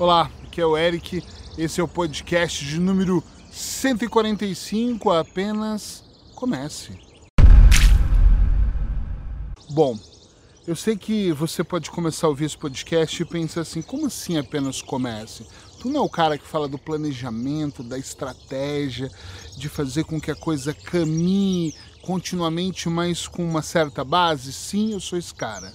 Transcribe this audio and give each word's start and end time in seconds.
Olá, 0.00 0.30
aqui 0.44 0.62
é 0.62 0.64
o 0.64 0.78
Eric. 0.78 1.22
Esse 1.58 1.78
é 1.78 1.84
o 1.84 1.86
podcast 1.86 2.64
de 2.64 2.80
número 2.80 3.22
145. 3.52 5.10
Apenas 5.10 6.02
comece. 6.34 6.98
Bom, 9.68 9.98
eu 10.66 10.74
sei 10.74 10.96
que 10.96 11.32
você 11.32 11.62
pode 11.62 11.90
começar 11.90 12.26
a 12.26 12.30
ouvir 12.30 12.46
esse 12.46 12.56
podcast 12.56 13.20
e 13.20 13.26
pensar 13.26 13.60
assim: 13.60 13.82
como 13.82 14.06
assim 14.06 14.38
apenas 14.38 14.80
comece? 14.80 15.46
Tu 15.78 15.90
não 15.90 16.00
é 16.00 16.02
o 16.02 16.08
cara 16.08 16.38
que 16.38 16.46
fala 16.46 16.66
do 16.66 16.78
planejamento, 16.78 17.82
da 17.82 17.98
estratégia, 17.98 19.10
de 19.54 19.68
fazer 19.68 20.04
com 20.04 20.18
que 20.18 20.30
a 20.30 20.34
coisa 20.34 20.72
caminhe 20.72 21.74
continuamente, 22.00 22.88
mas 22.88 23.28
com 23.28 23.44
uma 23.44 23.60
certa 23.60 24.02
base? 24.02 24.50
Sim, 24.50 24.94
eu 24.94 25.00
sou 25.00 25.18
esse 25.18 25.34
cara. 25.34 25.70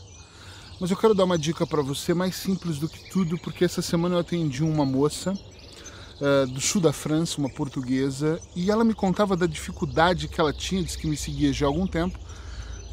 Mas 0.79 0.91
eu 0.91 0.97
quero 0.97 1.13
dar 1.13 1.23
uma 1.23 1.37
dica 1.37 1.65
para 1.65 1.81
você 1.81 2.13
mais 2.13 2.35
simples 2.35 2.77
do 2.77 2.89
que 2.89 3.09
tudo, 3.09 3.37
porque 3.37 3.63
essa 3.63 3.81
semana 3.81 4.15
eu 4.15 4.19
atendi 4.19 4.61
uma 4.61 4.85
moça 4.85 5.31
uh, 5.31 6.47
do 6.47 6.59
sul 6.59 6.81
da 6.81 6.91
França, 6.91 7.38
uma 7.38 7.49
portuguesa, 7.49 8.41
e 8.55 8.70
ela 8.70 8.83
me 8.83 8.93
contava 8.93 9.38
da 9.38 9.45
dificuldade 9.45 10.27
que 10.27 10.39
ela 10.39 10.52
tinha, 10.52 10.83
disse 10.83 10.97
que 10.97 11.07
me 11.07 11.16
seguia 11.16 11.53
já 11.53 11.66
há 11.66 11.69
algum 11.69 11.88
tempo, 11.88 12.19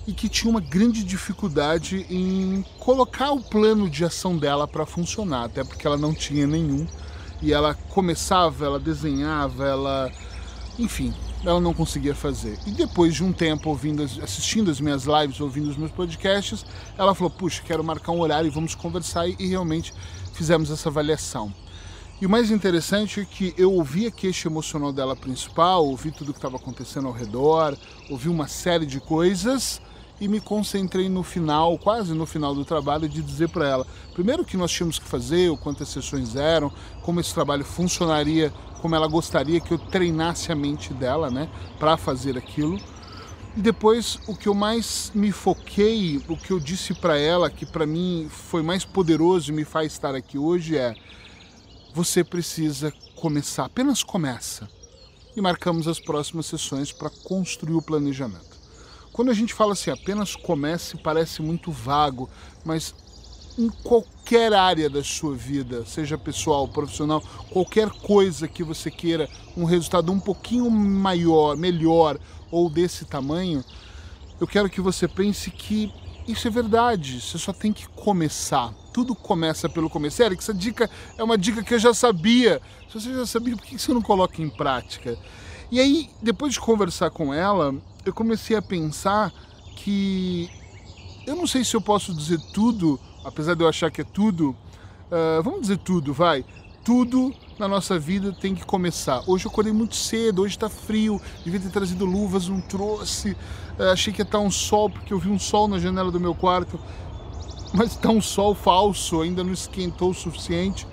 e 0.06 0.12
que 0.12 0.28
tinha 0.28 0.50
uma 0.50 0.60
grande 0.60 1.02
dificuldade 1.02 2.06
em 2.08 2.64
colocar 2.78 3.32
o 3.32 3.42
plano 3.42 3.90
de 3.90 4.04
ação 4.04 4.36
dela 4.36 4.66
para 4.66 4.86
funcionar, 4.86 5.44
até 5.44 5.64
porque 5.64 5.86
ela 5.86 5.96
não 5.96 6.14
tinha 6.14 6.46
nenhum. 6.46 6.86
E 7.40 7.52
ela 7.52 7.74
começava, 7.74 8.64
ela 8.64 8.78
desenhava, 8.78 9.66
ela. 9.66 10.12
Enfim, 10.78 11.12
ela 11.44 11.60
não 11.60 11.74
conseguia 11.74 12.14
fazer. 12.14 12.58
E 12.66 12.70
depois 12.70 13.14
de 13.14 13.24
um 13.24 13.32
tempo 13.32 13.68
ouvindo, 13.68 14.02
assistindo 14.02 14.70
as 14.70 14.80
minhas 14.80 15.04
lives, 15.04 15.40
ouvindo 15.40 15.68
os 15.68 15.76
meus 15.76 15.90
podcasts, 15.90 16.64
ela 16.96 17.14
falou: 17.14 17.30
Puxa, 17.30 17.62
quero 17.64 17.82
marcar 17.82 18.12
um 18.12 18.20
horário 18.20 18.48
e 18.48 18.50
vamos 18.50 18.74
conversar. 18.74 19.28
E 19.28 19.46
realmente 19.46 19.92
fizemos 20.32 20.70
essa 20.70 20.88
avaliação. 20.88 21.52
E 22.20 22.26
o 22.26 22.30
mais 22.30 22.52
interessante 22.52 23.20
é 23.20 23.24
que 23.24 23.52
eu 23.58 23.72
ouvi 23.72 24.06
a 24.06 24.10
queixa 24.10 24.48
emocional 24.48 24.92
dela 24.92 25.16
principal, 25.16 25.84
ouvi 25.84 26.12
tudo 26.12 26.28
o 26.30 26.32
que 26.32 26.38
estava 26.38 26.56
acontecendo 26.56 27.08
ao 27.08 27.12
redor, 27.12 27.76
ouvi 28.08 28.28
uma 28.28 28.46
série 28.46 28.86
de 28.86 29.00
coisas 29.00 29.80
e 30.20 30.28
me 30.28 30.40
concentrei 30.40 31.08
no 31.08 31.22
final, 31.22 31.76
quase 31.78 32.14
no 32.14 32.26
final 32.26 32.54
do 32.54 32.64
trabalho, 32.64 33.08
de 33.08 33.22
dizer 33.22 33.48
para 33.48 33.68
ela, 33.68 33.86
primeiro 34.14 34.42
o 34.42 34.44
que 34.44 34.56
nós 34.56 34.70
tínhamos 34.70 34.98
que 34.98 35.06
fazer, 35.06 35.50
o 35.50 35.56
quantas 35.56 35.88
sessões 35.88 36.36
eram, 36.36 36.72
como 37.02 37.20
esse 37.20 37.34
trabalho 37.34 37.64
funcionaria, 37.64 38.52
como 38.80 38.94
ela 38.94 39.06
gostaria 39.06 39.60
que 39.60 39.72
eu 39.72 39.78
treinasse 39.78 40.50
a 40.52 40.54
mente 40.54 40.92
dela, 40.92 41.30
né, 41.30 41.48
para 41.78 41.96
fazer 41.96 42.36
aquilo. 42.36 42.78
E 43.56 43.60
depois 43.60 44.18
o 44.26 44.34
que 44.34 44.48
eu 44.48 44.54
mais 44.54 45.12
me 45.14 45.30
foquei, 45.30 46.22
o 46.28 46.36
que 46.36 46.52
eu 46.52 46.58
disse 46.58 46.94
para 46.94 47.18
ela, 47.18 47.50
que 47.50 47.66
para 47.66 47.86
mim 47.86 48.28
foi 48.30 48.62
mais 48.62 48.84
poderoso 48.84 49.52
e 49.52 49.54
me 49.54 49.64
faz 49.64 49.92
estar 49.92 50.14
aqui 50.14 50.38
hoje 50.38 50.76
é: 50.76 50.94
você 51.92 52.24
precisa 52.24 52.92
começar, 53.14 53.66
apenas 53.66 54.02
começa. 54.02 54.68
E 55.36 55.40
marcamos 55.40 55.88
as 55.88 55.98
próximas 55.98 56.46
sessões 56.46 56.92
para 56.92 57.08
construir 57.08 57.74
o 57.74 57.82
planejamento. 57.82 58.51
Quando 59.12 59.30
a 59.30 59.34
gente 59.34 59.52
fala 59.52 59.72
assim, 59.72 59.90
apenas 59.90 60.34
comece, 60.34 60.96
parece 60.96 61.42
muito 61.42 61.70
vago, 61.70 62.30
mas 62.64 62.94
em 63.58 63.68
qualquer 63.68 64.54
área 64.54 64.88
da 64.88 65.04
sua 65.04 65.34
vida, 65.34 65.84
seja 65.84 66.16
pessoal, 66.16 66.66
profissional, 66.66 67.22
qualquer 67.50 67.90
coisa 67.90 68.48
que 68.48 68.64
você 68.64 68.90
queira 68.90 69.28
um 69.56 69.64
resultado 69.64 70.10
um 70.10 70.18
pouquinho 70.18 70.70
maior, 70.70 71.56
melhor 71.56 72.18
ou 72.50 72.70
desse 72.70 73.04
tamanho, 73.04 73.62
eu 74.40 74.46
quero 74.46 74.70
que 74.70 74.80
você 74.80 75.06
pense 75.06 75.50
que 75.50 75.92
isso 76.26 76.48
é 76.48 76.50
verdade, 76.50 77.20
você 77.20 77.36
só 77.36 77.52
tem 77.52 77.72
que 77.72 77.86
começar. 77.88 78.72
Tudo 78.94 79.14
começa 79.14 79.68
pelo 79.68 79.90
começo. 79.90 80.22
Eric, 80.22 80.42
essa 80.42 80.54
dica 80.54 80.88
é 81.18 81.22
uma 81.22 81.36
dica 81.36 81.62
que 81.62 81.74
eu 81.74 81.78
já 81.78 81.92
sabia. 81.92 82.60
Se 82.88 83.00
você 83.00 83.12
já 83.12 83.26
sabia, 83.26 83.56
por 83.56 83.64
que 83.64 83.78
você 83.78 83.92
não 83.92 84.02
coloca 84.02 84.40
em 84.40 84.48
prática? 84.48 85.18
E 85.70 85.80
aí, 85.80 86.10
depois 86.22 86.52
de 86.52 86.60
conversar 86.60 87.10
com 87.10 87.32
ela, 87.32 87.74
eu 88.04 88.12
comecei 88.12 88.56
a 88.56 88.62
pensar 88.62 89.32
que 89.76 90.50
eu 91.26 91.36
não 91.36 91.46
sei 91.46 91.64
se 91.64 91.74
eu 91.74 91.80
posso 91.80 92.14
dizer 92.14 92.40
tudo, 92.52 92.98
apesar 93.24 93.54
de 93.54 93.62
eu 93.62 93.68
achar 93.68 93.90
que 93.90 94.00
é 94.00 94.04
tudo. 94.04 94.50
Uh, 95.10 95.42
vamos 95.42 95.62
dizer 95.62 95.78
tudo, 95.78 96.12
vai. 96.12 96.44
Tudo 96.84 97.32
na 97.58 97.68
nossa 97.68 97.98
vida 97.98 98.32
tem 98.32 98.54
que 98.54 98.64
começar. 98.64 99.22
Hoje 99.26 99.46
eu 99.46 99.50
acordei 99.50 99.72
muito 99.72 99.94
cedo, 99.94 100.42
hoje 100.42 100.56
está 100.56 100.68
frio, 100.68 101.20
devia 101.44 101.60
ter 101.60 101.70
trazido 101.70 102.04
luvas, 102.04 102.48
não 102.48 102.60
trouxe. 102.60 103.32
Uh, 103.78 103.92
achei 103.92 104.12
que 104.12 104.20
ia 104.20 104.24
estar 104.24 104.40
um 104.40 104.50
sol, 104.50 104.90
porque 104.90 105.12
eu 105.12 105.18
vi 105.18 105.28
um 105.28 105.38
sol 105.38 105.68
na 105.68 105.78
janela 105.78 106.10
do 106.10 106.18
meu 106.18 106.34
quarto, 106.34 106.78
mas 107.72 107.92
está 107.92 108.10
um 108.10 108.20
sol 108.20 108.54
falso, 108.54 109.20
ainda 109.20 109.44
não 109.44 109.52
esquentou 109.52 110.10
o 110.10 110.14
suficiente. 110.14 110.86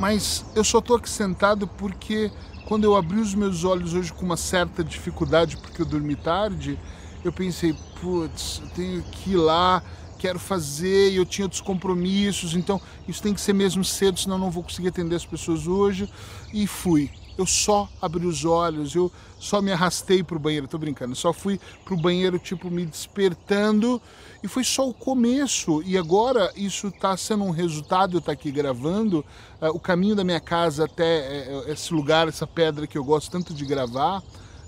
Mas 0.00 0.44
eu 0.54 0.64
só 0.64 0.78
estou 0.78 0.96
aqui 0.96 1.08
sentado 1.08 1.68
porque 1.68 2.32
quando 2.70 2.84
eu 2.84 2.94
abri 2.94 3.18
os 3.18 3.34
meus 3.34 3.64
olhos 3.64 3.94
hoje 3.94 4.12
com 4.12 4.24
uma 4.24 4.36
certa 4.36 4.84
dificuldade, 4.84 5.56
porque 5.56 5.82
eu 5.82 5.84
dormi 5.84 6.14
tarde, 6.14 6.78
eu 7.24 7.32
pensei, 7.32 7.74
putz, 8.00 8.60
eu 8.62 8.68
tenho 8.68 9.02
que 9.02 9.32
ir 9.32 9.36
lá, 9.38 9.82
quero 10.20 10.38
fazer, 10.38 11.12
e 11.12 11.16
eu 11.16 11.24
tinha 11.24 11.46
outros 11.46 11.62
compromissos, 11.62 12.54
então 12.54 12.78
isso 13.08 13.22
tem 13.22 13.32
que 13.32 13.40
ser 13.40 13.54
mesmo 13.54 13.82
cedo, 13.82 14.20
senão 14.20 14.38
não 14.38 14.50
vou 14.50 14.62
conseguir 14.62 14.88
atender 14.88 15.16
as 15.16 15.24
pessoas 15.24 15.66
hoje. 15.66 16.08
E 16.52 16.66
fui. 16.66 17.10
Eu 17.38 17.46
só 17.46 17.88
abri 18.02 18.26
os 18.26 18.44
olhos, 18.44 18.94
eu 18.94 19.10
só 19.38 19.62
me 19.62 19.72
arrastei 19.72 20.22
para 20.22 20.36
o 20.36 20.38
banheiro, 20.38 20.68
tô 20.68 20.76
brincando, 20.76 21.16
só 21.16 21.32
fui 21.32 21.58
para 21.82 21.94
o 21.94 21.96
banheiro, 21.96 22.38
tipo, 22.38 22.70
me 22.70 22.84
despertando, 22.84 24.02
e 24.42 24.48
foi 24.48 24.62
só 24.62 24.86
o 24.86 24.92
começo. 24.92 25.82
E 25.84 25.96
agora 25.96 26.52
isso 26.54 26.88
está 26.88 27.16
sendo 27.16 27.44
um 27.44 27.50
resultado, 27.50 28.16
eu 28.16 28.18
estar 28.18 28.26
tá 28.26 28.32
aqui 28.32 28.50
gravando, 28.50 29.24
uh, 29.62 29.68
o 29.74 29.80
caminho 29.80 30.14
da 30.14 30.22
minha 30.22 30.40
casa 30.40 30.84
até 30.84 31.48
uh, 31.48 31.72
esse 31.72 31.94
lugar, 31.94 32.28
essa 32.28 32.46
pedra 32.46 32.86
que 32.86 32.98
eu 32.98 33.04
gosto 33.04 33.30
tanto 33.30 33.54
de 33.54 33.64
gravar. 33.64 34.22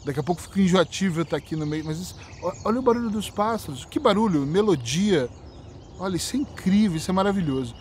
Daqui 0.04 0.18
a 0.18 0.22
pouco 0.22 0.42
fico 0.42 0.58
enjoativo 0.58 1.20
eu 1.20 1.22
estar 1.22 1.36
tá 1.36 1.42
aqui 1.42 1.54
no 1.54 1.66
meio, 1.66 1.84
mas 1.84 1.98
isso, 1.98 2.16
olha 2.64 2.78
o 2.78 2.82
barulho 2.82 3.10
dos 3.10 3.30
pássaros, 3.30 3.84
que 3.84 3.98
barulho, 3.98 4.40
melodia. 4.40 5.28
Olha, 5.98 6.16
isso 6.16 6.36
é 6.36 6.40
incrível, 6.40 6.96
isso 6.96 7.10
é 7.10 7.14
maravilhoso. 7.14 7.74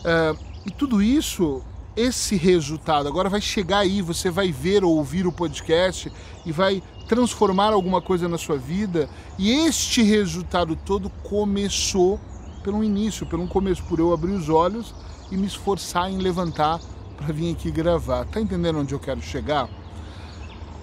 Uh, 0.00 0.38
e 0.66 0.70
tudo 0.70 1.02
isso 1.02 1.62
esse 1.96 2.36
resultado. 2.36 3.08
Agora 3.08 3.28
vai 3.28 3.40
chegar 3.40 3.78
aí, 3.78 4.02
você 4.02 4.30
vai 4.30 4.50
ver 4.50 4.84
ou 4.84 4.96
ouvir 4.96 5.26
o 5.26 5.32
podcast 5.32 6.10
e 6.44 6.52
vai 6.52 6.82
transformar 7.08 7.72
alguma 7.72 8.00
coisa 8.00 8.28
na 8.28 8.38
sua 8.38 8.56
vida. 8.56 9.08
E 9.38 9.50
este 9.50 10.02
resultado 10.02 10.76
todo 10.76 11.08
começou 11.22 12.18
pelo 12.62 12.82
início, 12.82 13.26
pelo 13.26 13.46
começo, 13.46 13.84
por 13.84 13.98
eu 13.98 14.12
abrir 14.12 14.32
os 14.32 14.48
olhos 14.48 14.94
e 15.30 15.36
me 15.36 15.46
esforçar 15.46 16.10
em 16.10 16.18
levantar 16.18 16.80
para 17.16 17.32
vir 17.32 17.52
aqui 17.52 17.70
gravar. 17.70 18.24
Tá 18.26 18.40
entendendo 18.40 18.80
onde 18.80 18.94
eu 18.94 18.98
quero 18.98 19.22
chegar? 19.22 19.68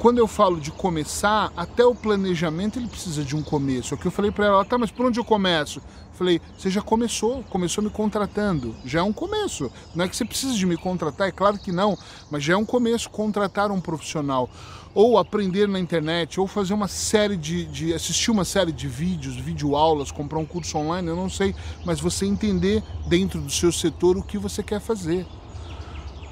Quando 0.01 0.17
eu 0.17 0.25
falo 0.25 0.59
de 0.59 0.71
começar, 0.71 1.53
até 1.55 1.85
o 1.85 1.93
planejamento 1.93 2.79
ele 2.79 2.87
precisa 2.87 3.23
de 3.23 3.35
um 3.35 3.43
começo. 3.43 3.93
É 3.93 3.95
o 3.95 3.99
que 3.99 4.07
eu 4.07 4.11
falei 4.11 4.31
para 4.31 4.47
ela, 4.47 4.65
tá, 4.65 4.75
mas 4.75 4.89
por 4.89 5.05
onde 5.05 5.19
eu 5.19 5.23
começo? 5.23 5.79
Falei, 6.13 6.41
você 6.57 6.71
já 6.71 6.81
começou, 6.81 7.43
começou 7.43 7.83
me 7.83 7.89
contratando. 7.91 8.75
Já 8.83 9.01
é 9.01 9.03
um 9.03 9.13
começo. 9.13 9.71
Não 9.93 10.03
é 10.03 10.07
que 10.07 10.15
você 10.15 10.25
precisa 10.25 10.55
de 10.55 10.65
me 10.65 10.75
contratar, 10.75 11.27
é 11.27 11.31
claro 11.31 11.59
que 11.59 11.71
não, 11.71 11.95
mas 12.31 12.43
já 12.43 12.53
é 12.53 12.57
um 12.57 12.65
começo 12.65 13.11
contratar 13.11 13.69
um 13.69 13.79
profissional. 13.79 14.49
Ou 14.95 15.19
aprender 15.19 15.67
na 15.67 15.79
internet, 15.79 16.39
ou 16.39 16.47
fazer 16.47 16.73
uma 16.73 16.87
série 16.87 17.37
de, 17.37 17.65
de 17.65 17.93
assistir 17.93 18.31
uma 18.31 18.43
série 18.43 18.71
de 18.71 18.87
vídeos, 18.87 19.35
videoaulas, 19.35 20.11
comprar 20.11 20.39
um 20.39 20.45
curso 20.47 20.79
online, 20.79 21.09
eu 21.09 21.15
não 21.15 21.29
sei, 21.29 21.53
mas 21.85 21.99
você 21.99 22.25
entender 22.25 22.81
dentro 23.05 23.39
do 23.39 23.51
seu 23.51 23.71
setor 23.71 24.17
o 24.17 24.23
que 24.23 24.39
você 24.39 24.63
quer 24.63 24.81
fazer. 24.81 25.27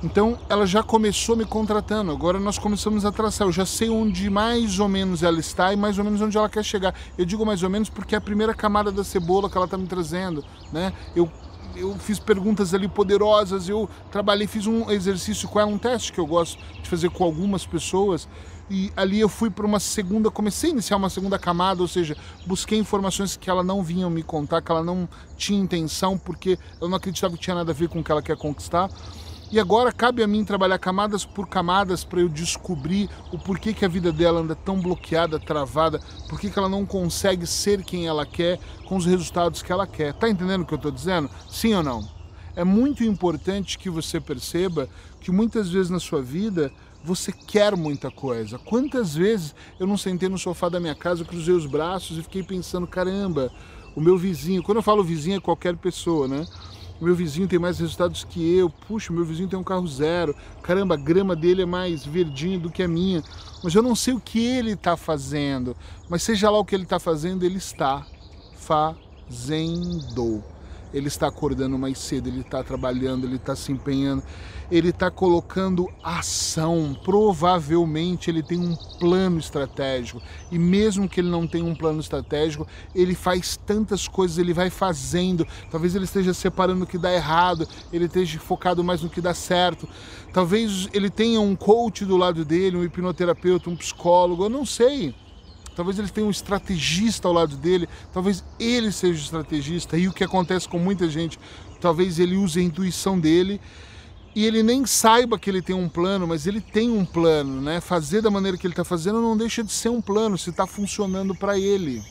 Então 0.01 0.39
ela 0.47 0.65
já 0.65 0.81
começou 0.81 1.35
me 1.35 1.43
contratando, 1.43 2.11
agora 2.11 2.39
nós 2.39 2.57
começamos 2.57 3.03
a 3.03 3.11
traçar. 3.11 3.47
Eu 3.47 3.51
já 3.51 3.65
sei 3.65 3.89
onde 3.89 4.29
mais 4.29 4.79
ou 4.79 4.87
menos 4.87 5.23
ela 5.23 5.39
está 5.39 5.73
e 5.73 5.75
mais 5.75 5.97
ou 5.97 6.05
menos 6.05 6.21
onde 6.21 6.37
ela 6.37 6.47
quer 6.47 6.63
chegar. 6.63 6.95
Eu 7.17 7.25
digo 7.25 7.45
mais 7.45 7.63
ou 7.63 7.69
menos 7.69 7.89
porque 7.89 8.15
é 8.15 8.17
a 8.17 8.21
primeira 8.21 8.53
camada 8.53 8.91
da 8.91 9.03
cebola 9.03 9.49
que 9.49 9.57
ela 9.57 9.65
está 9.65 9.77
me 9.77 9.87
trazendo. 9.87 10.43
Né? 10.71 10.93
Eu, 11.13 11.29
eu 11.75 11.95
fiz 11.99 12.17
perguntas 12.17 12.73
ali 12.73 12.87
poderosas, 12.87 13.67
eu 13.67 13.89
trabalhei, 14.09 14.47
fiz 14.47 14.67
um 14.67 14.89
exercício 14.89 15.49
com 15.49 15.59
ela, 15.59 15.69
um 15.69 15.77
teste 15.77 16.13
que 16.13 16.19
eu 16.19 16.25
gosto 16.25 16.57
de 16.81 16.89
fazer 16.89 17.09
com 17.09 17.25
algumas 17.25 17.65
pessoas. 17.65 18.25
E 18.71 18.93
ali 18.95 19.19
eu 19.19 19.27
fui 19.27 19.49
para 19.49 19.65
uma 19.65 19.79
segunda, 19.79 20.29
comecei 20.29 20.69
a 20.69 20.73
iniciar 20.73 20.95
uma 20.95 21.09
segunda 21.09 21.39
camada, 21.39 21.81
ou 21.81 21.87
seja, 21.87 22.15
busquei 22.45 22.77
informações 22.77 23.35
que 23.35 23.49
ela 23.49 23.63
não 23.63 23.83
vinha 23.83 24.07
me 24.09 24.21
contar, 24.21 24.61
que 24.61 24.71
ela 24.71 24.83
não 24.83 25.09
tinha 25.35 25.59
intenção, 25.59 26.17
porque 26.17 26.57
eu 26.79 26.87
não 26.87 26.97
acreditava 26.97 27.33
que 27.33 27.41
tinha 27.41 27.55
nada 27.55 27.71
a 27.71 27.75
ver 27.75 27.89
com 27.89 27.99
o 27.99 28.03
que 28.03 28.11
ela 28.11 28.21
quer 28.21 28.37
conquistar. 28.37 28.87
E 29.51 29.59
agora 29.59 29.91
cabe 29.91 30.21
a 30.21 30.27
mim 30.27 30.45
trabalhar 30.45 30.77
camadas 30.77 31.25
por 31.25 31.47
camadas 31.47 32.03
para 32.03 32.19
eu 32.19 32.29
descobrir 32.29 33.09
o 33.31 33.39
porquê 33.39 33.73
que 33.73 33.83
a 33.83 33.87
vida 33.87 34.11
dela 34.11 34.41
anda 34.41 34.55
tão 34.55 34.79
bloqueada, 34.79 35.39
travada, 35.39 35.99
por 36.29 36.39
que 36.39 36.51
ela 36.55 36.69
não 36.69 36.85
consegue 36.85 37.47
ser 37.47 37.83
quem 37.83 38.05
ela 38.05 38.27
quer 38.27 38.59
com 38.85 38.95
os 38.95 39.07
resultados 39.07 39.63
que 39.63 39.71
ela 39.71 39.87
quer. 39.87 40.13
Tá 40.13 40.29
entendendo 40.29 40.61
o 40.61 40.65
que 40.65 40.73
eu 40.73 40.77
estou 40.77 40.91
dizendo? 40.91 41.31
Sim 41.49 41.73
ou 41.73 41.81
não? 41.81 42.07
É 42.55 42.63
muito 42.63 43.03
importante 43.03 43.79
que 43.79 43.89
você 43.89 44.19
perceba 44.19 44.87
que 45.19 45.31
muitas 45.31 45.69
vezes 45.71 45.89
na 45.89 45.99
sua 45.99 46.21
vida 46.21 46.71
você 47.03 47.31
quer 47.31 47.75
muita 47.75 48.11
coisa. 48.11 48.59
Quantas 48.59 49.15
vezes 49.15 49.55
eu 49.79 49.87
não 49.87 49.97
sentei 49.97 50.29
no 50.29 50.37
sofá 50.37 50.69
da 50.69 50.79
minha 50.79 50.93
casa, 50.93 51.25
cruzei 51.25 51.55
os 51.55 51.65
braços 51.65 52.19
e 52.19 52.21
fiquei 52.21 52.43
pensando, 52.43 52.85
caramba, 52.85 53.51
o 53.95 54.01
meu 54.01 54.15
vizinho, 54.15 54.61
quando 54.61 54.77
eu 54.77 54.83
falo 54.83 55.03
vizinho 55.03 55.37
é 55.37 55.39
qualquer 55.39 55.75
pessoa, 55.75 56.27
né? 56.27 56.45
Meu 57.01 57.15
vizinho 57.15 57.47
tem 57.47 57.57
mais 57.57 57.79
resultados 57.79 58.23
que 58.23 58.55
eu, 58.55 58.69
puxa, 58.69 59.13
meu 59.13 59.23
vizinho 59.23 59.47
tem 59.49 59.57
um 59.57 59.63
carro 59.63 59.87
zero, 59.87 60.35
caramba, 60.61 60.95
a 60.95 60.97
grama 60.97 61.35
dele 61.35 61.61
é 61.61 61.65
mais 61.65 62.05
verdinha 62.05 62.59
do 62.59 62.69
que 62.69 62.83
a 62.83 62.87
minha, 62.87 63.23
mas 63.63 63.73
eu 63.73 63.81
não 63.81 63.95
sei 63.95 64.13
o 64.13 64.19
que 64.19 64.39
ele 64.39 64.71
está 64.71 64.97
fazendo, 64.97 65.75
mas 66.09 66.23
seja 66.23 66.49
lá 66.49 66.59
o 66.59 66.65
que 66.65 66.75
ele 66.75 66.83
está 66.83 66.99
fazendo, 66.99 67.45
ele 67.45 67.57
está 67.57 68.05
fazendo 68.55 70.43
ele 70.93 71.07
está 71.07 71.27
acordando 71.27 71.77
mais 71.77 71.97
cedo, 71.99 72.27
ele 72.27 72.41
está 72.41 72.63
trabalhando, 72.63 73.25
ele 73.25 73.35
está 73.35 73.55
se 73.55 73.71
empenhando, 73.71 74.23
ele 74.71 74.89
está 74.89 75.09
colocando 75.09 75.87
ação. 76.03 76.97
Provavelmente 77.03 78.29
ele 78.29 78.41
tem 78.41 78.59
um 78.59 78.75
plano 78.99 79.39
estratégico. 79.39 80.21
E 80.51 80.57
mesmo 80.57 81.07
que 81.07 81.21
ele 81.21 81.29
não 81.29 81.47
tenha 81.47 81.65
um 81.65 81.75
plano 81.75 81.99
estratégico, 81.99 82.67
ele 82.93 83.15
faz 83.15 83.57
tantas 83.57 84.07
coisas, 84.07 84.37
ele 84.37 84.53
vai 84.53 84.69
fazendo. 84.69 85.45
Talvez 85.71 85.95
ele 85.95 86.05
esteja 86.05 86.33
separando 86.33 86.83
o 86.83 86.87
que 86.87 86.97
dá 86.97 87.13
errado, 87.13 87.67
ele 87.91 88.05
esteja 88.05 88.39
focado 88.39 88.83
mais 88.83 89.01
no 89.01 89.09
que 89.09 89.21
dá 89.21 89.33
certo. 89.33 89.87
Talvez 90.33 90.87
ele 90.93 91.09
tenha 91.09 91.39
um 91.41 91.55
coach 91.55 92.05
do 92.05 92.17
lado 92.17 92.45
dele, 92.45 92.77
um 92.77 92.83
hipnoterapeuta, 92.83 93.69
um 93.69 93.75
psicólogo, 93.75 94.45
eu 94.45 94.49
não 94.49 94.65
sei 94.65 95.13
talvez 95.79 95.97
ele 95.97 96.09
tenha 96.09 96.27
um 96.27 96.29
estrategista 96.29 97.25
ao 97.25 97.33
lado 97.33 97.55
dele, 97.55 97.87
talvez 98.11 98.43
ele 98.59 98.91
seja 98.91 99.13
o 99.13 99.23
estrategista. 99.23 99.97
E 99.97 100.09
o 100.09 100.11
que 100.11 100.25
acontece 100.25 100.67
com 100.67 100.77
muita 100.77 101.07
gente, 101.07 101.39
talvez 101.79 102.19
ele 102.19 102.35
use 102.35 102.59
a 102.59 102.61
intuição 102.61 103.17
dele 103.17 103.61
e 104.35 104.45
ele 104.45 104.61
nem 104.61 104.85
saiba 104.85 105.39
que 105.39 105.49
ele 105.49 105.61
tem 105.61 105.73
um 105.73 105.87
plano, 105.87 106.27
mas 106.27 106.45
ele 106.45 106.59
tem 106.59 106.89
um 106.89 107.05
plano, 107.05 107.61
né? 107.61 107.79
Fazer 107.79 108.21
da 108.21 108.29
maneira 108.29 108.57
que 108.57 108.67
ele 108.67 108.73
está 108.73 108.83
fazendo 108.83 109.21
não 109.21 109.37
deixa 109.37 109.63
de 109.63 109.71
ser 109.71 109.87
um 109.87 110.01
plano, 110.01 110.37
se 110.37 110.49
está 110.49 110.67
funcionando 110.67 111.33
para 111.33 111.57
ele. 111.57 112.03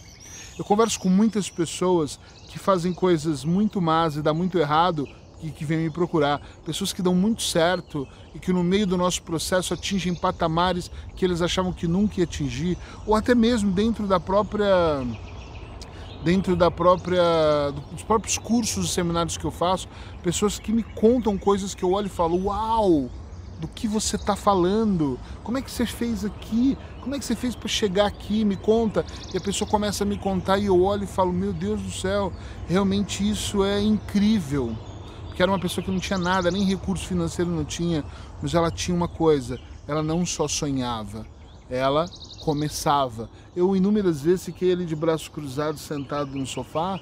Eu 0.58 0.64
converso 0.64 0.98
com 0.98 1.10
muitas 1.10 1.50
pessoas 1.50 2.18
que 2.48 2.58
fazem 2.58 2.94
coisas 2.94 3.44
muito 3.44 3.82
más 3.82 4.16
e 4.16 4.22
dá 4.22 4.32
muito 4.32 4.58
errado 4.58 5.06
que, 5.38 5.64
vêm 5.64 5.78
me 5.78 5.90
procurar, 5.90 6.40
pessoas 6.64 6.92
que 6.92 7.00
dão 7.00 7.14
muito 7.14 7.42
certo 7.42 8.06
e 8.34 8.38
que 8.38 8.52
no 8.52 8.64
meio 8.64 8.86
do 8.86 8.96
nosso 8.96 9.22
processo 9.22 9.72
atingem 9.72 10.14
patamares 10.14 10.90
que 11.14 11.24
eles 11.24 11.40
achavam 11.40 11.72
que 11.72 11.86
nunca 11.86 12.18
ia 12.18 12.24
atingir, 12.24 12.76
ou 13.06 13.14
até 13.14 13.34
mesmo 13.34 13.70
dentro 13.70 14.06
da 14.06 14.18
própria 14.18 15.06
dentro 16.24 16.56
da 16.56 16.70
própria 16.70 17.22
dos 17.92 18.02
próprios 18.02 18.36
cursos 18.38 18.86
e 18.86 18.92
seminários 18.92 19.36
que 19.36 19.44
eu 19.44 19.50
faço, 19.52 19.88
pessoas 20.22 20.58
que 20.58 20.72
me 20.72 20.82
contam 20.82 21.38
coisas 21.38 21.74
que 21.74 21.84
eu 21.84 21.92
olho 21.92 22.06
e 22.06 22.10
falo: 22.10 22.44
"Uau! 22.44 23.08
Do 23.60 23.66
que 23.66 23.88
você 23.88 24.14
está 24.14 24.36
falando? 24.36 25.18
Como 25.42 25.58
é 25.58 25.62
que 25.62 25.70
você 25.70 25.84
fez 25.84 26.24
aqui? 26.24 26.78
Como 27.00 27.16
é 27.16 27.18
que 27.18 27.24
você 27.24 27.34
fez 27.34 27.56
para 27.56 27.68
chegar 27.68 28.06
aqui? 28.06 28.44
Me 28.44 28.56
conta". 28.56 29.04
E 29.32 29.36
a 29.36 29.40
pessoa 29.40 29.68
começa 29.68 30.04
a 30.04 30.06
me 30.06 30.18
contar 30.18 30.58
e 30.58 30.66
eu 30.66 30.82
olho 30.82 31.04
e 31.04 31.06
falo: 31.06 31.32
"Meu 31.32 31.52
Deus 31.52 31.80
do 31.80 31.90
céu, 31.90 32.32
realmente 32.68 33.28
isso 33.28 33.62
é 33.64 33.80
incrível" 33.80 34.76
que 35.38 35.42
era 35.44 35.52
uma 35.52 35.58
pessoa 35.60 35.84
que 35.84 35.90
não 35.92 36.00
tinha 36.00 36.18
nada, 36.18 36.50
nem 36.50 36.64
recurso 36.64 37.06
financeiro 37.06 37.48
não 37.48 37.64
tinha, 37.64 38.04
mas 38.42 38.54
ela 38.54 38.72
tinha 38.72 38.92
uma 38.92 39.06
coisa, 39.06 39.56
ela 39.86 40.02
não 40.02 40.26
só 40.26 40.48
sonhava, 40.48 41.24
ela 41.70 42.10
começava. 42.40 43.30
Eu 43.54 43.76
inúmeras 43.76 44.22
vezes 44.22 44.46
fiquei 44.46 44.72
ali 44.72 44.84
de 44.84 44.96
braços 44.96 45.28
cruzados, 45.28 45.80
sentado 45.82 46.32
no 46.32 46.44
sofá, 46.44 46.98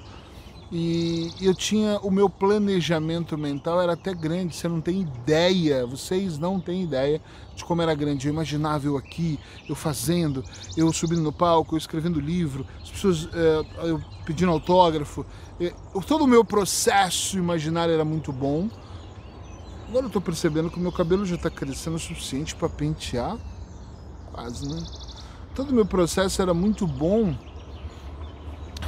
e 0.69 1.31
eu 1.39 1.55
tinha 1.55 1.97
o 1.99 2.11
meu 2.11 2.29
planejamento 2.29 3.37
mental 3.37 3.81
era 3.81 3.93
até 3.93 4.13
grande, 4.13 4.53
você 4.53 4.67
não 4.67 4.81
tem 4.81 5.01
ideia, 5.01 5.85
vocês 5.85 6.37
não 6.37 6.59
têm 6.59 6.83
ideia 6.83 7.21
de 7.55 7.63
como 7.63 7.81
era 7.81 7.95
grande. 7.95 8.27
Eu 8.27 8.33
imaginava 8.33 8.85
eu 8.85 8.97
aqui, 8.97 9.39
eu 9.67 9.75
fazendo, 9.75 10.43
eu 10.75 10.91
subindo 10.91 11.21
no 11.21 11.31
palco, 11.31 11.75
eu 11.75 11.77
escrevendo 11.77 12.19
livro, 12.19 12.65
as 12.81 12.91
pessoas 12.91 13.29
é, 13.33 13.87
eu 13.87 14.01
pedindo 14.25 14.51
autógrafo. 14.51 15.25
É, 15.59 15.73
todo 16.05 16.25
o 16.25 16.27
meu 16.27 16.43
processo 16.43 17.37
imaginário 17.37 17.93
era 17.93 18.03
muito 18.03 18.33
bom. 18.33 18.69
Agora 19.87 20.03
eu 20.03 20.07
estou 20.07 20.21
percebendo 20.21 20.69
que 20.69 20.77
o 20.77 20.81
meu 20.81 20.91
cabelo 20.91 21.25
já 21.25 21.35
está 21.35 21.49
crescendo 21.49 21.95
o 21.95 21.99
suficiente 21.99 22.53
para 22.53 22.67
pentear, 22.67 23.37
quase, 24.33 24.67
né? 24.67 24.83
Todo 25.55 25.69
o 25.69 25.73
meu 25.73 25.85
processo 25.85 26.41
era 26.41 26.53
muito 26.53 26.85
bom, 26.85 27.33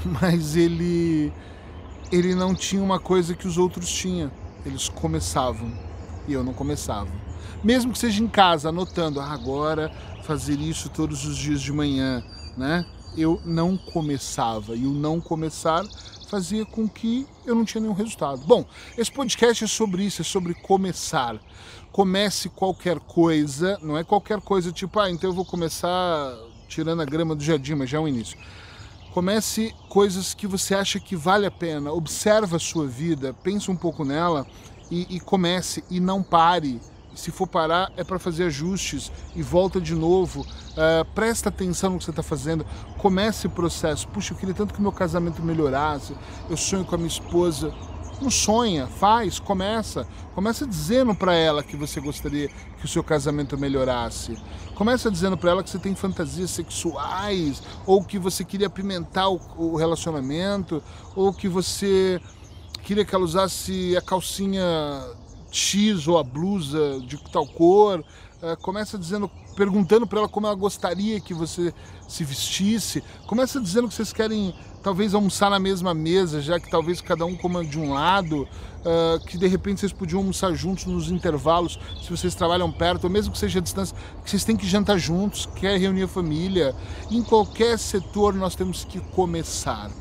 mas 0.21 0.57
ele 0.57 1.31
ele 2.11 2.33
não 2.33 2.55
tinha 2.55 2.81
uma 2.81 2.99
coisa 2.99 3.35
que 3.35 3.47
os 3.47 3.57
outros 3.57 3.89
tinham. 3.89 4.31
Eles 4.65 4.89
começavam 4.89 5.71
e 6.27 6.33
eu 6.33 6.43
não 6.43 6.53
começava. 6.53 7.09
Mesmo 7.63 7.91
que 7.91 7.99
seja 7.99 8.23
em 8.23 8.27
casa, 8.27 8.69
anotando, 8.69 9.19
ah, 9.19 9.31
agora 9.31 9.91
fazer 10.23 10.59
isso 10.59 10.89
todos 10.89 11.25
os 11.25 11.37
dias 11.37 11.61
de 11.61 11.71
manhã, 11.71 12.23
né? 12.57 12.85
Eu 13.17 13.41
não 13.45 13.77
começava 13.77 14.75
e 14.75 14.85
o 14.85 14.91
não 14.91 15.19
começar 15.19 15.83
fazia 16.29 16.63
com 16.63 16.87
que 16.87 17.27
eu 17.45 17.55
não 17.55 17.65
tinha 17.65 17.81
nenhum 17.81 17.93
resultado. 17.93 18.41
Bom, 18.45 18.63
esse 18.97 19.11
podcast 19.11 19.63
é 19.63 19.67
sobre 19.67 20.03
isso, 20.03 20.21
é 20.21 20.25
sobre 20.25 20.53
começar. 20.53 21.39
Comece 21.91 22.49
qualquer 22.49 22.99
coisa, 22.99 23.79
não 23.81 23.97
é 23.97 24.03
qualquer 24.03 24.39
coisa 24.39 24.71
tipo, 24.71 24.99
ah, 24.99 25.09
então 25.09 25.29
eu 25.29 25.33
vou 25.33 25.43
começar 25.43 26.37
tirando 26.67 27.01
a 27.01 27.05
grama 27.05 27.35
do 27.35 27.43
jardim, 27.43 27.73
mas 27.73 27.89
já 27.89 27.97
é 27.97 28.01
o 28.01 28.07
início. 28.07 28.37
Comece 29.19 29.75
coisas 29.89 30.33
que 30.33 30.47
você 30.47 30.73
acha 30.73 30.97
que 30.97 31.13
vale 31.13 31.45
a 31.45 31.51
pena. 31.51 31.91
Observa 31.91 32.55
a 32.55 32.59
sua 32.59 32.87
vida, 32.87 33.35
pense 33.43 33.69
um 33.69 33.75
pouco 33.75 34.05
nela 34.05 34.47
e, 34.89 35.17
e 35.17 35.19
comece 35.19 35.83
e 35.89 35.99
não 35.99 36.23
pare. 36.23 36.79
Se 37.13 37.29
for 37.29 37.45
parar, 37.45 37.91
é 37.97 38.03
para 38.05 38.17
fazer 38.17 38.45
ajustes 38.45 39.11
e 39.35 39.43
volta 39.43 39.81
de 39.81 39.93
novo. 39.93 40.43
Uh, 40.43 41.03
presta 41.13 41.49
atenção 41.49 41.89
no 41.89 41.97
que 41.97 42.05
você 42.05 42.11
está 42.11 42.23
fazendo. 42.23 42.65
Comece 42.97 43.45
o 43.45 43.49
processo. 43.49 44.07
Puxa, 44.07 44.33
eu 44.33 44.37
queria 44.37 44.55
tanto 44.55 44.73
que 44.73 44.81
meu 44.81 44.93
casamento 44.93 45.43
melhorasse. 45.43 46.15
Eu 46.49 46.55
sonho 46.55 46.85
com 46.85 46.95
a 46.95 46.97
minha 46.97 47.09
esposa. 47.09 47.73
Não 48.21 48.29
sonha, 48.29 48.85
faz, 48.87 49.39
começa. 49.39 50.05
Começa 50.35 50.67
dizendo 50.67 51.15
para 51.15 51.33
ela 51.33 51.63
que 51.63 51.77
você 51.77 52.01
gostaria 52.01 52.49
que 52.79 52.85
o 52.85 52.87
seu 52.87 53.03
casamento 53.03 53.57
melhorasse. 53.57 54.37
Começa 54.75 55.09
dizendo 55.09 55.37
para 55.37 55.51
ela 55.51 55.63
que 55.63 55.69
você 55.69 55.79
tem 55.79 55.95
fantasias 55.95 56.51
sexuais, 56.51 57.63
ou 57.85 58.03
que 58.03 58.19
você 58.19 58.43
queria 58.43 58.67
apimentar 58.67 59.29
o, 59.29 59.39
o 59.57 59.75
relacionamento, 59.77 60.83
ou 61.15 61.33
que 61.33 61.47
você 61.47 62.21
queria 62.83 63.05
que 63.05 63.15
ela 63.15 63.23
usasse 63.23 63.95
a 63.95 64.01
calcinha 64.01 64.63
X 65.51 66.07
ou 66.07 66.17
a 66.17 66.23
blusa 66.23 66.99
de 67.05 67.17
tal 67.31 67.47
cor. 67.47 68.03
É, 68.41 68.55
começa 68.55 68.97
dizendo, 68.97 69.29
perguntando 69.59 70.07
para 70.07 70.19
ela 70.19 70.29
como 70.29 70.47
ela 70.47 70.55
gostaria 70.55 71.19
que 71.19 71.33
você 71.33 71.73
se 72.07 72.23
vestisse. 72.23 73.03
Começa 73.27 73.59
dizendo 73.59 73.89
que 73.89 73.93
vocês 73.93 74.13
querem 74.13 74.55
talvez 74.81 75.13
almoçar 75.13 75.49
na 75.49 75.59
mesma 75.59 75.93
mesa, 75.93 76.39
já 76.41 76.57
que 76.57 76.71
talvez 76.71 77.01
cada 77.01 77.25
um 77.25 77.35
coma 77.35 77.65
de 77.65 77.77
um 77.77 77.91
lado, 77.91 78.43
uh, 78.43 79.19
que 79.27 79.37
de 79.37 79.47
repente 79.47 79.81
vocês 79.81 79.91
podiam 79.91 80.19
almoçar 80.21 80.53
juntos 80.53 80.85
nos 80.85 81.11
intervalos, 81.11 81.77
se 82.01 82.09
vocês 82.09 82.33
trabalham 82.33 82.71
perto, 82.71 83.03
ou 83.03 83.09
mesmo 83.09 83.33
que 83.33 83.37
seja 83.37 83.59
a 83.59 83.61
distância, 83.61 83.93
que 84.23 84.29
vocês 84.29 84.45
têm 84.45 84.55
que 84.55 84.65
jantar 84.65 84.97
juntos, 84.97 85.45
quer 85.45 85.77
reunir 85.77 86.03
a 86.03 86.07
família. 86.07 86.73
Em 87.11 87.21
qualquer 87.21 87.77
setor 87.77 88.33
nós 88.33 88.55
temos 88.55 88.85
que 88.85 89.01
começar. 89.01 89.91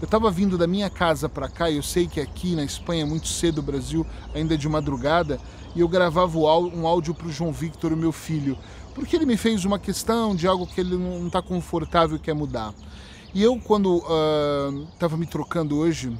Eu 0.00 0.06
estava 0.06 0.30
vindo 0.30 0.56
da 0.56 0.66
minha 0.66 0.88
casa 0.88 1.28
para 1.28 1.50
cá, 1.50 1.68
e 1.68 1.76
eu 1.76 1.82
sei 1.82 2.08
que 2.08 2.18
aqui 2.18 2.56
na 2.56 2.64
Espanha 2.64 3.02
é 3.02 3.06
muito 3.06 3.28
cedo, 3.28 3.58
o 3.58 3.62
Brasil 3.62 4.06
ainda 4.34 4.54
é 4.54 4.56
de 4.56 4.68
madrugada, 4.70 5.38
e 5.76 5.80
eu 5.80 5.88
gravava 5.88 6.38
um 6.38 6.86
áudio 6.86 7.14
para 7.14 7.26
o 7.26 7.30
João 7.30 7.52
Victor, 7.52 7.92
o 7.92 7.96
meu 7.96 8.10
filho, 8.10 8.58
porque 8.94 9.16
ele 9.16 9.26
me 9.26 9.36
fez 9.36 9.64
uma 9.64 9.78
questão 9.78 10.34
de 10.34 10.46
algo 10.46 10.66
que 10.66 10.80
ele 10.80 10.96
não 10.96 11.26
está 11.26 11.40
confortável 11.40 12.16
e 12.16 12.20
quer 12.20 12.34
mudar. 12.34 12.74
E 13.34 13.42
eu, 13.42 13.58
quando 13.58 13.98
estava 14.92 15.14
uh, 15.14 15.18
me 15.18 15.26
trocando 15.26 15.78
hoje, 15.78 16.12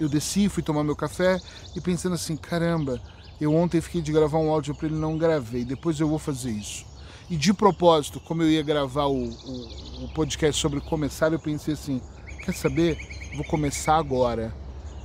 eu 0.00 0.08
desci, 0.08 0.48
fui 0.48 0.62
tomar 0.62 0.82
meu 0.82 0.96
café 0.96 1.38
e 1.74 1.80
pensando 1.80 2.14
assim: 2.14 2.36
caramba, 2.36 3.00
eu 3.40 3.54
ontem 3.54 3.80
fiquei 3.80 4.00
de 4.00 4.12
gravar 4.12 4.38
um 4.38 4.50
áudio 4.50 4.74
para 4.74 4.86
ele, 4.86 4.96
não 4.96 5.18
gravei, 5.18 5.64
depois 5.64 6.00
eu 6.00 6.08
vou 6.08 6.18
fazer 6.18 6.50
isso. 6.50 6.86
E 7.28 7.36
de 7.36 7.52
propósito, 7.52 8.20
como 8.20 8.42
eu 8.42 8.50
ia 8.50 8.62
gravar 8.62 9.06
o, 9.06 9.24
o, 9.24 10.04
o 10.04 10.08
podcast 10.14 10.60
sobre 10.60 10.80
começar, 10.80 11.32
eu 11.32 11.38
pensei 11.38 11.74
assim: 11.74 12.00
quer 12.44 12.54
saber? 12.54 12.98
Vou 13.34 13.44
começar 13.44 13.96
agora. 13.96 14.54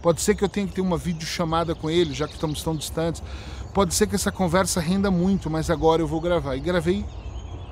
Pode 0.02 0.22
ser 0.22 0.36
que 0.36 0.44
eu 0.44 0.50
tenha 0.50 0.66
que 0.68 0.74
ter 0.74 0.82
uma 0.82 0.98
videochamada 0.98 1.76
com 1.76 1.90
ele, 1.90 2.14
já 2.14 2.28
que 2.28 2.34
estamos 2.34 2.64
tão 2.64 2.76
distantes. 2.76 3.22
Pode 3.74 3.94
ser 3.94 4.08
que 4.08 4.16
essa 4.16 4.32
conversa 4.32 4.82
renda 4.82 5.10
muito, 5.10 5.50
mas 5.50 5.70
agora 5.70 6.02
eu 6.02 6.08
vou 6.08 6.20
gravar. 6.20 6.56
E 6.58 6.60
gravei 6.60 7.06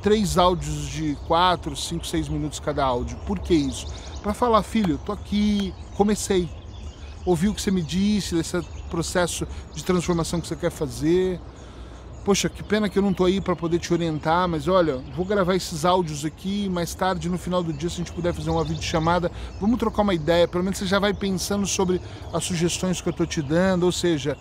três 0.01 0.37
áudios 0.37 0.87
de 0.87 1.17
quatro, 1.27 1.75
cinco, 1.75 2.07
seis 2.07 2.29
minutos 2.29 2.59
cada 2.59 2.83
áudio. 2.85 3.17
Por 3.25 3.39
que 3.39 3.53
isso? 3.53 3.85
Para 4.23 4.33
falar, 4.33 4.63
filho, 4.63 4.97
tô 5.05 5.11
aqui, 5.11 5.73
comecei. 5.97 6.49
Ouvi 7.25 7.49
o 7.49 7.53
que 7.53 7.61
você 7.61 7.69
me 7.69 7.81
disse, 7.81 8.33
desse 8.33 8.61
processo 8.89 9.45
de 9.73 9.83
transformação 9.83 10.39
que 10.39 10.47
você 10.47 10.55
quer 10.55 10.71
fazer. 10.71 11.39
Poxa, 12.23 12.49
que 12.49 12.63
pena 12.63 12.87
que 12.87 12.97
eu 12.97 13.03
não 13.03 13.13
tô 13.13 13.25
aí 13.25 13.41
para 13.41 13.55
poder 13.55 13.79
te 13.79 13.93
orientar, 13.93 14.47
mas 14.47 14.67
olha, 14.67 14.97
vou 15.15 15.25
gravar 15.25 15.55
esses 15.55 15.83
áudios 15.83 16.23
aqui, 16.25 16.69
mais 16.69 16.93
tarde, 16.93 17.29
no 17.29 17.37
final 17.37 17.63
do 17.63 17.73
dia, 17.73 17.89
se 17.89 17.95
a 17.95 17.97
gente 17.99 18.11
puder 18.11 18.33
fazer 18.33 18.49
uma 18.49 18.63
videochamada, 18.63 19.31
vamos 19.59 19.79
trocar 19.79 20.01
uma 20.01 20.13
ideia, 20.13 20.47
pelo 20.47 20.63
menos 20.63 20.79
você 20.79 20.85
já 20.85 20.99
vai 20.99 21.13
pensando 21.13 21.65
sobre 21.65 22.01
as 22.33 22.43
sugestões 22.43 23.01
que 23.01 23.07
eu 23.07 23.13
tô 23.13 23.25
te 23.25 23.41
dando, 23.41 23.83
ou 23.83 23.91
seja, 23.91 24.37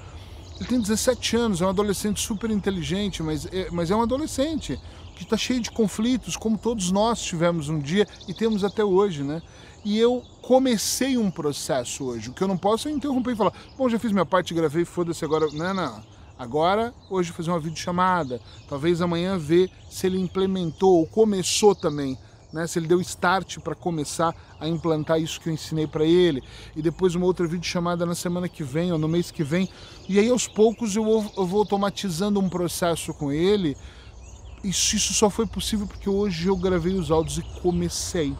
ele 0.58 0.68
tem 0.68 0.80
17 0.80 1.36
anos, 1.36 1.62
é 1.62 1.66
um 1.66 1.68
adolescente 1.68 2.20
super 2.20 2.50
inteligente, 2.50 3.22
mas 3.22 3.46
é, 3.46 3.68
mas 3.70 3.90
é 3.90 3.96
um 3.96 4.02
adolescente 4.02 4.78
que 5.14 5.24
está 5.24 5.36
cheio 5.36 5.60
de 5.60 5.70
conflitos, 5.70 6.36
como 6.36 6.56
todos 6.56 6.90
nós 6.90 7.20
tivemos 7.20 7.68
um 7.68 7.78
dia 7.78 8.06
e 8.26 8.34
temos 8.34 8.62
até 8.62 8.84
hoje, 8.84 9.22
né? 9.22 9.42
E 9.84 9.98
eu 9.98 10.22
comecei 10.42 11.16
um 11.16 11.30
processo 11.30 12.04
hoje. 12.04 12.30
O 12.30 12.32
que 12.32 12.42
eu 12.42 12.48
não 12.48 12.56
posso 12.56 12.88
é 12.88 12.90
interromper 12.90 13.32
e 13.32 13.36
falar, 13.36 13.52
bom, 13.76 13.88
já 13.88 13.98
fiz 13.98 14.12
minha 14.12 14.26
parte, 14.26 14.54
gravei, 14.54 14.84
foda-se 14.84 15.24
agora. 15.24 15.46
Não, 15.52 15.74
não. 15.74 16.02
Agora, 16.38 16.94
hoje 17.10 17.32
fazer 17.32 17.50
uma 17.50 17.58
videochamada, 17.58 18.40
talvez 18.68 19.00
amanhã 19.00 19.36
ver 19.36 19.70
se 19.90 20.06
ele 20.06 20.20
implementou 20.20 20.98
ou 20.98 21.06
começou 21.06 21.74
também 21.74 22.16
né, 22.52 22.66
se 22.66 22.78
ele 22.78 22.86
deu 22.86 23.00
start 23.00 23.58
para 23.58 23.74
começar 23.74 24.34
a 24.58 24.68
implantar 24.68 25.20
isso 25.20 25.40
que 25.40 25.48
eu 25.48 25.52
ensinei 25.52 25.86
para 25.86 26.04
ele, 26.04 26.42
e 26.74 26.82
depois 26.82 27.14
uma 27.14 27.26
outra 27.26 27.46
videochamada 27.46 28.06
na 28.06 28.14
semana 28.14 28.48
que 28.48 28.62
vem 28.62 28.92
ou 28.92 28.98
no 28.98 29.08
mês 29.08 29.30
que 29.30 29.44
vem, 29.44 29.68
e 30.08 30.18
aí 30.18 30.30
aos 30.30 30.46
poucos 30.48 30.96
eu 30.96 31.04
vou, 31.04 31.32
eu 31.36 31.46
vou 31.46 31.60
automatizando 31.60 32.40
um 32.40 32.48
processo 32.48 33.12
com 33.14 33.30
ele, 33.30 33.76
isso, 34.64 34.96
isso 34.96 35.14
só 35.14 35.30
foi 35.30 35.46
possível 35.46 35.86
porque 35.86 36.08
hoje 36.08 36.48
eu 36.48 36.56
gravei 36.56 36.94
os 36.94 37.10
áudios 37.10 37.38
e 37.38 37.42
comecei. 37.60 38.34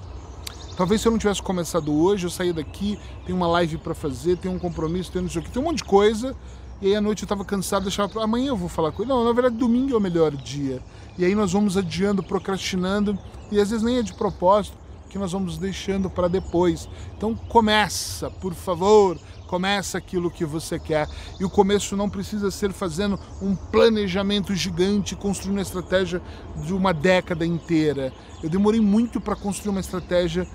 Talvez 0.77 1.01
se 1.01 1.09
eu 1.09 1.13
não 1.13 1.19
tivesse 1.19 1.43
começado 1.43 1.93
hoje, 1.93 2.27
eu 2.27 2.31
saía 2.31 2.53
daqui, 2.53 2.99
tem 3.27 3.35
uma 3.35 3.49
live 3.49 3.79
para 3.79 3.95
fazer, 3.95 4.37
tem 4.37 4.51
um 4.51 4.59
compromisso, 4.59 5.11
tem, 5.11 5.23
não 5.23 5.29
tem 5.29 5.63
um 5.63 5.65
monte 5.65 5.79
de 5.79 5.85
coisa, 5.85 6.37
e 6.81 6.87
aí 6.87 6.97
à 6.97 7.01
noite 7.01 7.23
eu 7.23 7.25
estava 7.25 7.45
cansado, 7.45 7.83
deixava 7.83 8.09
para 8.09 8.23
amanhã 8.23 8.49
eu 8.49 8.57
vou 8.57 8.69
falar 8.69 8.93
com 8.93 9.03
ele. 9.03 9.11
Não, 9.11 9.25
na 9.25 9.33
verdade 9.33 9.57
domingo 9.57 9.95
é 9.95 9.97
o 9.97 10.01
melhor 10.01 10.37
dia. 10.37 10.81
E 11.17 11.25
aí 11.25 11.35
nós 11.35 11.53
vamos 11.53 11.77
adiando, 11.77 12.23
procrastinando 12.23 13.19
e 13.51 13.61
às 13.61 13.71
vezes 13.71 13.85
nem 13.85 13.99
é 13.99 14.03
de 14.03 14.15
propósito 14.15 14.77
que 15.09 15.19
nós 15.19 15.33
vamos 15.33 15.59
deixando 15.59 16.11
para 16.11 16.29
depois. 16.29 16.89
Então 17.17 17.35
começa, 17.35 18.31
por 18.31 18.55
favor, 18.55 19.19
começa 19.47 19.99
aquilo 19.99 20.31
que 20.31 20.45
você 20.45 20.79
quer. 20.79 21.09
E 21.41 21.45
o 21.45 21.51
começo 21.51 21.97
não 21.97 22.09
precisa 22.09 22.51
ser 22.51 22.73
fazendo 22.73 23.19
um 23.41 23.57
planejamento 23.57 24.55
gigante, 24.55 25.17
construindo 25.17 25.57
uma 25.57 25.63
estratégia 25.63 26.23
de 26.65 26.73
uma 26.75 26.93
década 26.93 27.45
inteira. 27.45 28.13
Eu 28.43 28.51
demorei 28.51 28.81
muito 28.81 29.21
para 29.21 29.35
construir 29.35 29.71
uma 29.71 29.81
estratégia 29.81 30.47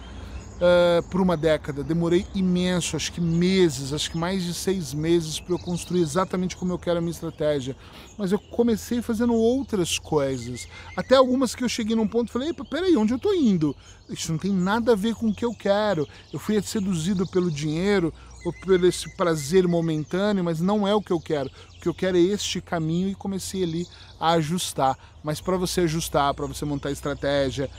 uh, 0.57 1.03
por 1.09 1.21
uma 1.21 1.37
década. 1.37 1.83
Demorei 1.83 2.25
imenso, 2.33 2.95
acho 2.95 3.11
que 3.11 3.21
meses, 3.21 3.93
acho 3.93 4.11
que 4.11 4.17
mais 4.17 4.43
de 4.43 4.53
seis 4.53 4.93
meses 4.93 5.39
para 5.39 5.53
eu 5.53 5.59
construir 5.59 6.01
exatamente 6.01 6.55
como 6.55 6.73
eu 6.73 6.79
quero 6.79 6.97
a 6.97 7.01
minha 7.01 7.11
estratégia. 7.11 7.75
Mas 8.17 8.31
eu 8.31 8.39
comecei 8.39 9.01
fazendo 9.01 9.33
outras 9.33 9.97
coisas. 9.97 10.67
Até 10.95 11.15
algumas 11.15 11.55
que 11.55 11.63
eu 11.63 11.69
cheguei 11.69 11.95
num 11.95 12.07
ponto 12.07 12.29
e 12.29 12.31
falei, 12.31 12.53
peraí, 12.69 12.95
onde 12.95 13.13
eu 13.13 13.17
estou 13.17 13.33
indo? 13.33 13.75
Isso 14.09 14.31
não 14.31 14.39
tem 14.39 14.51
nada 14.51 14.93
a 14.93 14.95
ver 14.95 15.15
com 15.15 15.27
o 15.27 15.35
que 15.35 15.45
eu 15.45 15.53
quero. 15.53 16.07
Eu 16.31 16.39
fui 16.39 16.61
seduzido 16.61 17.25
pelo 17.27 17.49
dinheiro 17.49 18.13
ou 18.45 18.51
por 18.51 18.83
esse 18.83 19.15
prazer 19.15 19.67
momentâneo, 19.67 20.43
mas 20.43 20.59
não 20.59 20.87
é 20.87 20.93
o 20.93 21.01
que 21.01 21.11
eu 21.11 21.19
quero. 21.19 21.49
O 21.77 21.81
que 21.81 21.87
eu 21.87 21.93
quero 21.93 22.17
é 22.17 22.21
este 22.21 22.61
caminho 22.61 23.09
e 23.09 23.15
comecei 23.15 23.63
ali 23.63 23.87
a 24.19 24.31
ajustar. 24.31 24.97
Mas 25.23 25.39
para 25.39 25.57
você 25.57 25.81
ajustar, 25.81 26.33
para 26.33 26.45
você 26.45 26.65
montar 26.65 26.91
estratégia, 26.91 27.69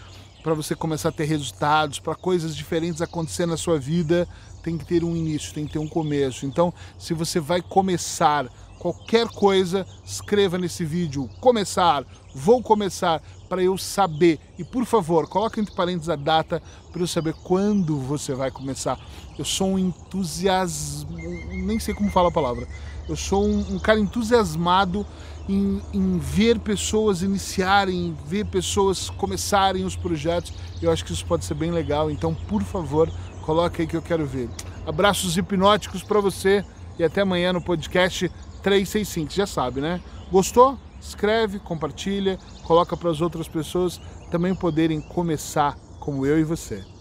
para 0.44 0.52
você 0.52 0.74
começar 0.76 1.08
a 1.08 1.12
ter 1.12 1.24
resultados, 1.24 1.98
para 1.98 2.14
coisas 2.14 2.54
diferentes 2.54 3.00
acontecer 3.00 3.46
na 3.46 3.56
sua 3.56 3.78
vida, 3.78 4.28
tem 4.62 4.76
que 4.76 4.84
ter 4.84 5.02
um 5.02 5.16
início, 5.16 5.54
tem 5.54 5.66
que 5.66 5.72
ter 5.72 5.78
um 5.78 5.88
começo. 5.88 6.44
Então, 6.44 6.72
se 6.98 7.14
você 7.14 7.40
vai 7.40 7.62
começar 7.62 8.46
qualquer 8.78 9.26
coisa, 9.28 9.86
escreva 10.04 10.58
nesse 10.58 10.84
vídeo 10.84 11.30
começar, 11.40 12.04
vou 12.34 12.62
começar 12.62 13.22
para 13.48 13.62
eu 13.62 13.78
saber. 13.78 14.38
E 14.58 14.64
por 14.64 14.84
favor, 14.84 15.26
coloque 15.26 15.60
entre 15.60 15.74
parênteses 15.74 16.10
a 16.10 16.16
data 16.16 16.62
para 16.92 17.00
eu 17.00 17.06
saber 17.06 17.32
quando 17.42 17.98
você 17.98 18.34
vai 18.34 18.50
começar. 18.50 19.00
Eu 19.38 19.46
sou 19.46 19.68
um 19.68 19.78
entusiasmo, 19.78 21.16
nem 21.64 21.80
sei 21.80 21.94
como 21.94 22.10
fala 22.10 22.28
a 22.28 22.32
palavra. 22.32 22.68
Eu 23.08 23.16
sou 23.16 23.46
um, 23.46 23.76
um 23.76 23.78
cara 23.78 23.98
entusiasmado 23.98 25.06
em, 25.48 25.80
em, 25.92 26.18
ver 26.18 26.58
pessoas 26.58 27.22
iniciarem, 27.22 28.16
ver 28.26 28.46
pessoas 28.46 29.10
começarem 29.10 29.84
os 29.84 29.96
projetos. 29.96 30.52
Eu 30.80 30.90
acho 30.90 31.04
que 31.04 31.12
isso 31.12 31.26
pode 31.26 31.44
ser 31.44 31.54
bem 31.54 31.70
legal. 31.70 32.10
Então, 32.10 32.34
por 32.34 32.62
favor, 32.62 33.10
coloque 33.42 33.82
aí 33.82 33.88
que 33.88 33.96
eu 33.96 34.02
quero 34.02 34.26
ver. 34.26 34.48
Abraços 34.86 35.36
hipnóticos 35.36 36.02
para 36.02 36.20
você 36.20 36.64
e 36.98 37.04
até 37.04 37.22
amanhã 37.22 37.52
no 37.52 37.60
podcast 37.60 38.30
365. 38.62 39.32
Já 39.32 39.46
sabe, 39.46 39.80
né? 39.80 40.00
Gostou? 40.30 40.78
Escreve, 41.00 41.58
compartilha, 41.58 42.38
coloca 42.62 42.96
para 42.96 43.10
as 43.10 43.20
outras 43.20 43.46
pessoas 43.46 44.00
também 44.30 44.54
poderem 44.54 45.00
começar 45.00 45.76
como 46.00 46.24
eu 46.24 46.38
e 46.38 46.44
você. 46.44 46.93